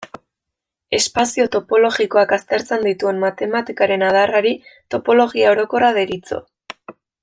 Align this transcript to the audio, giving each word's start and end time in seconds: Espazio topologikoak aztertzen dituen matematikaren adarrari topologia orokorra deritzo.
Espazio 0.99 1.45
topologikoak 1.55 2.33
aztertzen 2.39 2.87
dituen 2.89 3.23
matematikaren 3.27 4.09
adarrari 4.09 4.57
topologia 4.97 5.57
orokorra 5.57 5.97
deritzo. 6.03 6.45